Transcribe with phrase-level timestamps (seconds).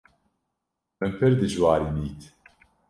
[0.99, 2.21] Min pir dijwarî dît.